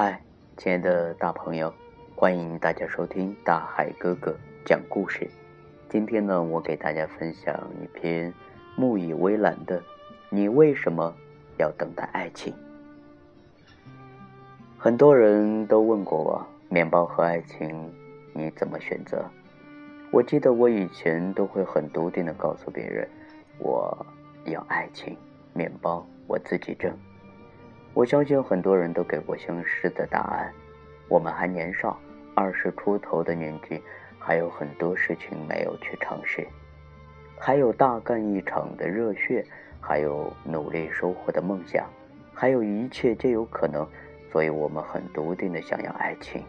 [0.00, 0.22] 嗨，
[0.56, 1.74] 亲爱的大朋友，
[2.14, 4.32] 欢迎大家收听大海哥哥
[4.64, 5.28] 讲故事。
[5.88, 8.32] 今天呢，我给大家分享一篇
[8.76, 9.80] 木已微澜的
[10.30, 11.12] 《你为什么
[11.58, 12.52] 要等待爱情》。
[14.78, 17.92] 很多人都问过我，面包和爱情，
[18.32, 19.28] 你怎么选择？
[20.12, 23.08] 我记得我以前都会很笃定的告诉别人，
[23.58, 24.06] 我
[24.44, 25.16] 要爱情，
[25.54, 26.96] 面包我自己挣。
[27.98, 30.52] 我相信很多人都给过相似的答案。
[31.08, 31.98] 我们还年少，
[32.32, 33.82] 二十出头的年纪，
[34.20, 36.46] 还有很多事情没有去尝试，
[37.40, 39.44] 还有大干一场的热血，
[39.80, 41.90] 还有努力收获的梦想，
[42.32, 43.84] 还有一切皆有可能。
[44.30, 46.44] 所以我们很笃定的想要爱情。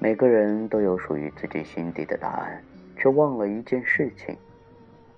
[0.00, 2.60] 每个人都有属于自己心底的答案，
[2.96, 4.36] 却忘了一件事情：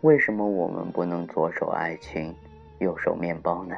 [0.02, 2.36] 为什么我们不能左手爱情，
[2.80, 3.74] 右手面包呢？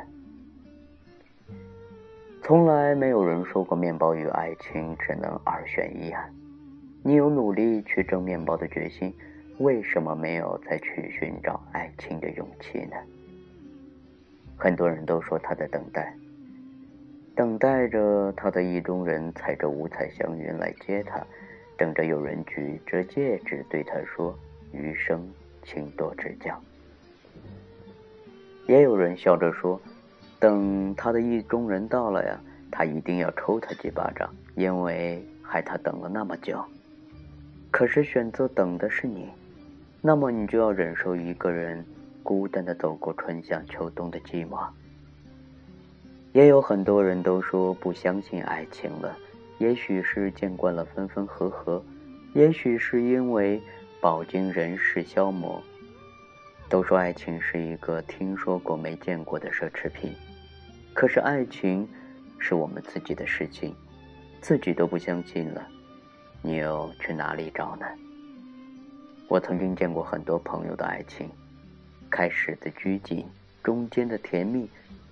[2.47, 6.30] 从来没有人说过面包与爱情只能二选一啊！
[7.02, 9.12] 你有努力去挣面包的决心，
[9.58, 12.97] 为什么没有再去寻找爱情的勇气呢？
[14.56, 16.14] 很多人都说他在等待，
[17.34, 21.20] 等待着他的意中人踩着五彩祥云来接他，
[21.77, 24.33] 等着有人举着戒指对他说
[24.70, 25.28] “余生，
[25.64, 26.62] 请多指教”。
[28.69, 29.80] 也有人笑着说。
[30.39, 32.39] 等他的意中人到了呀，
[32.70, 36.62] 他一定要抽他几巴掌，因为害他等了那么久。
[37.70, 39.29] 可是选择等的是你，
[40.01, 41.84] 那么你就要忍受一个人
[42.23, 44.59] 孤单的走过春夏秋冬的寂寞。
[46.33, 49.17] 也有很多人都说不相信爱情了，
[49.59, 51.83] 也许是见惯了分分合合，
[52.35, 53.61] 也许是因为
[54.01, 55.63] 饱经人世消磨。
[56.69, 60.13] 都说爱情是一个听说过没见过的奢侈品。
[60.93, 61.89] 可是爱情
[62.39, 63.75] 是我们自己的事情，
[64.41, 65.67] 自己都不相信了，
[66.43, 67.87] 你又去哪里找呢？
[69.29, 71.31] 我曾经见过很多朋友的爱情，
[72.11, 73.27] 开始的拘谨，
[73.63, 74.69] 中间的甜蜜，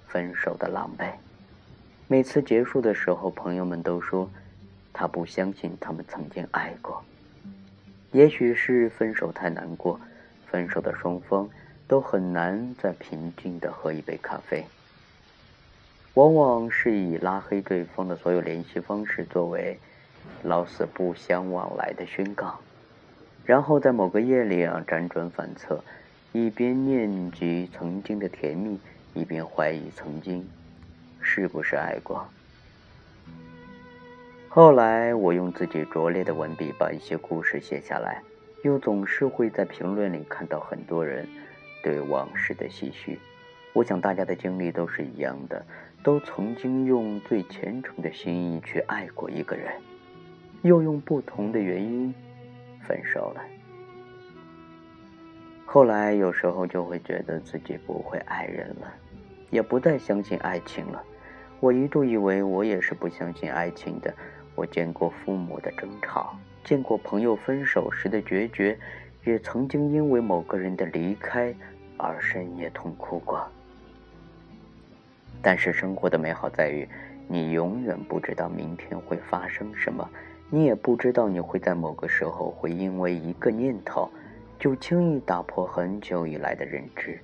[0.07, 1.13] 分手的狼狈。
[2.09, 4.29] 每次结束的时候，朋友们都说，
[4.93, 7.03] 他不相信他们曾经爱过。
[8.13, 10.01] 也许是分手太难过，
[10.55, 11.51] 分手的双方
[11.89, 14.65] 都很难再平静的喝一杯咖啡。
[16.15, 19.77] 往往是以拉黑对方的所有联系方式作为
[20.45, 22.61] 老死不相往来的宣告，
[23.45, 25.83] 然后在某个夜里啊辗转反侧，
[26.31, 28.79] 一边念及曾经的甜蜜，
[29.13, 30.49] 一边怀疑曾经
[31.21, 32.25] 是不是爱过。
[34.49, 38.23] 后来我用自己拙劣的文笔把一些故事写下来，
[38.65, 41.29] 又总是会在评论里看到很多人
[41.83, 43.19] 对往事的唏嘘。
[43.73, 45.65] 我想大家的经历都是一样的。
[46.03, 49.73] 都曾经用最虔诚的心意去爱过一个人，
[50.61, 52.15] 又用不同的原因
[52.83, 53.41] 分手了。
[55.65, 58.93] 后来有时候就会觉得自己不会爱人了，
[59.49, 61.03] 也不再相信爱情了。
[61.59, 64.15] 我一度以为我也是不相信爱情的。
[64.55, 68.77] 我见过父母的争吵，见过朋友分手时的决绝，
[69.25, 71.55] 也曾经因为某个人的离开
[71.97, 73.47] 而深夜痛哭过。
[75.43, 76.89] 但是生活的美好在于，
[77.29, 80.09] 你永远不知道明天会发生什么，
[80.49, 84.11] 你也不知道你会在某个时候会因为一个念头，
[84.59, 87.19] 就轻易打破很久以来的认知。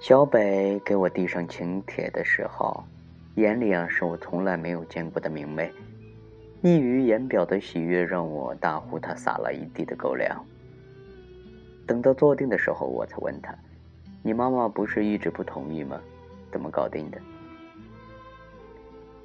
[0.00, 2.82] 小北给我递上请帖的时候，
[3.34, 5.70] 眼里啊是我从来没有见过的明媚，
[6.60, 10.44] 溢于言表的喜悦让我大呼他撒了一地的狗粮。
[11.86, 13.54] 等到坐定的时候，我才问他。
[14.22, 16.00] 你妈妈不是一直不同意吗？
[16.50, 17.18] 怎么搞定的？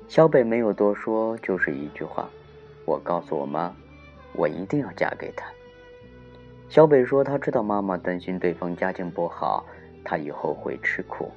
[0.07, 2.29] 小北没有多说，就是一句话
[2.85, 3.73] ：“我告诉我妈，
[4.33, 5.47] 我一定要嫁给他。”
[6.69, 9.65] 小北说他知道妈妈担心对方家境不好，
[10.03, 11.31] 他以后会吃苦，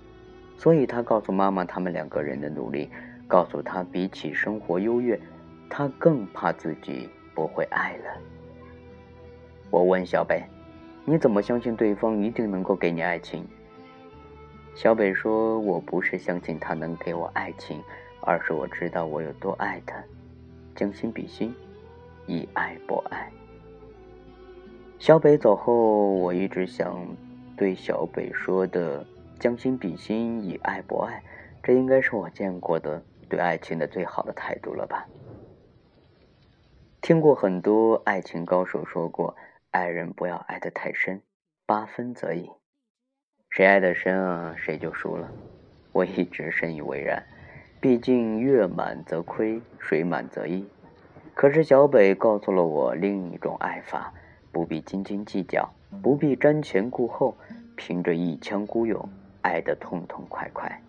[0.59, 2.91] 所以他告诉妈妈他们两个人的努力，
[3.27, 5.19] 告诉他比起生活优越，
[5.69, 8.21] 他更怕自己不会爱了。
[9.71, 10.43] 我问小北
[11.05, 13.47] ：“你怎么相信对方一定能够给你爱情？”
[14.75, 17.83] 小北说：“我不是相信他能给我爱情，
[18.21, 19.97] 而是我知道我有多爱他，
[20.75, 21.55] 将心比心，
[22.27, 23.31] 以爱博爱。”
[24.99, 26.97] 小北走后，我一直想
[27.57, 29.05] 对小北说的
[29.39, 31.23] “将心比心，以爱博爱”，
[31.63, 35.07] 这应该是我见过的对爱情的最好的态度了吧？
[37.07, 39.37] 听过很多爱情高手说过
[39.71, 41.23] ：“爱人不要爱得太深，
[41.65, 42.51] 八分则已。”
[43.49, 45.31] 谁爱的深啊，谁就输了。
[45.93, 47.25] 我一直深以为然。
[47.81, 50.67] 毕竟月满则亏，水满则溢。
[51.33, 54.13] 可是小北告诉了我另一种爱法：
[54.51, 55.73] 不必斤斤计较，
[56.03, 57.37] 不必瞻前顾后，
[57.77, 59.09] 凭着一腔孤勇，
[59.43, 60.83] 爱得痛痛快快。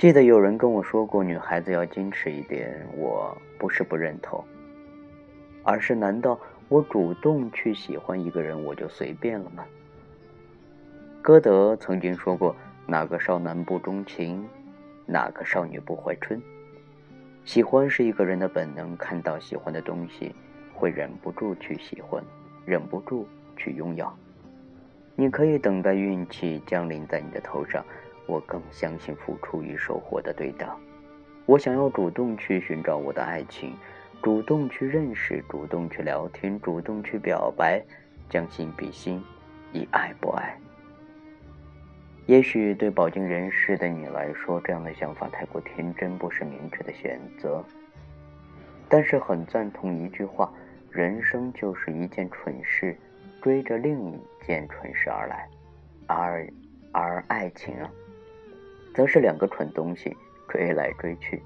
[0.00, 2.74] 记得有人跟我说过，女孩子要矜持一点。
[2.96, 4.42] 我不是不认同，
[5.62, 9.62] 而是难道我主动去喜欢一个人，我就随便了吗？
[11.20, 12.56] 歌德曾经说过
[12.88, 14.42] ：“哪个少男不钟情？
[15.04, 16.40] 哪个少女不怀春？”
[17.44, 20.34] 喜欢是一个人的本能，看到喜欢的东西，
[20.72, 22.24] 会忍不住去喜欢，
[22.64, 24.10] 忍不住去拥有。
[25.14, 27.84] 你可以等待运气降临在你的头上，
[28.30, 30.68] 我更相信付出与收获的对等。
[31.46, 33.74] 我想要主动去寻找我的爱情，
[34.22, 37.82] 主动去认识，主动去聊天，主动去表白，
[38.28, 39.20] 将心比心，
[39.72, 40.56] 以爱不爱。
[42.26, 47.64] 也许对饱经人世的你来说，这样的想法太过天真，不是明智的选择。
[48.88, 50.52] 但是很赞同一句话：
[50.90, 52.96] 人生就是一件蠢事，
[53.42, 55.48] 追着另一件蠢事而来。
[56.06, 56.46] 而
[56.92, 57.90] 而爱情啊，
[58.94, 60.16] 则是两个蠢东西
[60.48, 61.42] 追来追去。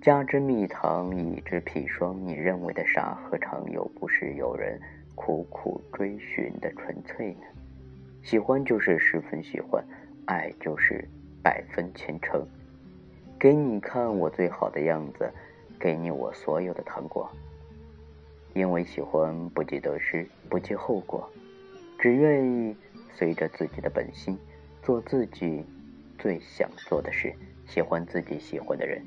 [0.00, 4.80] 加之蜜糖，以之砒霜，你认为的傻，何尝又不是有人
[5.14, 7.42] 苦苦追寻的纯粹呢？
[8.22, 9.84] 喜欢就是十分喜欢，
[10.26, 11.08] 爱就是
[11.42, 12.46] 百分虔诚。
[13.38, 15.30] 给你看我最好的样子，
[15.78, 17.30] 给你我所有的糖果。
[18.54, 21.28] 因为喜欢不计得失，不计后果，
[21.98, 22.76] 只愿意
[23.12, 24.36] 随着自己的本心，
[24.82, 25.64] 做自己
[26.18, 27.32] 最想做的事，
[27.66, 29.00] 喜欢自己喜欢的人。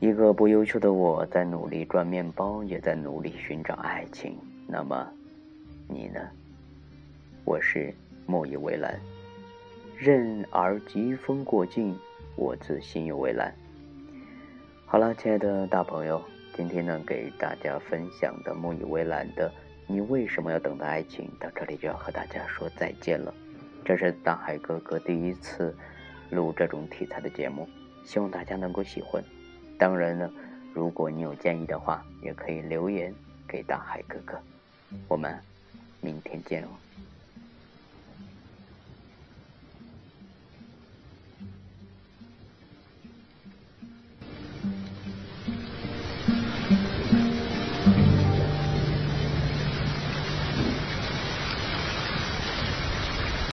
[0.00, 4.36] 一个不优秀的我在努力赚面包，也在努力寻找爱情。
[4.68, 5.10] 那么，
[5.88, 6.20] 你呢？
[7.42, 7.94] 我是
[8.26, 9.00] 木已为兰，
[9.96, 11.98] 任而疾风过境，
[12.36, 13.50] 我自心有为兰。
[14.84, 16.22] 好了，亲爱的大朋友，
[16.54, 19.50] 今天呢给大家分享的木已为兰的
[19.88, 23.34] “你为什么要等待爱情”到这里就要和大家说再见了。
[23.90, 25.74] 这是大海哥哥第一次
[26.30, 27.68] 录这种题材的节目，
[28.04, 29.20] 希望大家能够喜欢。
[29.76, 30.30] 当然呢，
[30.72, 33.12] 如果你有建议的话，也可以留言
[33.48, 34.40] 给大海哥哥。
[35.08, 35.36] 我们
[36.00, 36.68] 明天见哦。